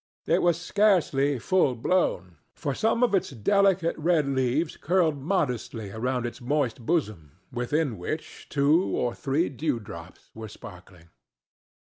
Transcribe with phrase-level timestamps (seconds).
[0.25, 6.25] It was scarcely full blown, for some of its delicate red leaves curled modestly around
[6.25, 11.09] its moist bosom, within which two or three dewdrops were sparkling.